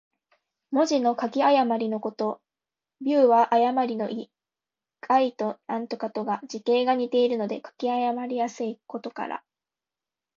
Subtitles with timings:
[0.71, 2.41] 文字の書き誤りのこと。
[3.05, 4.31] 「譌」は誤りの意。
[5.07, 9.43] 「亥」と「豕」とが、字形が似ているので書き誤りやすいことから。